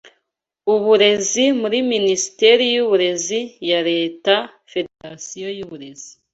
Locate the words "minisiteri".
1.91-2.63